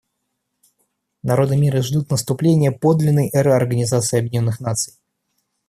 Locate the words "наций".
4.59-4.95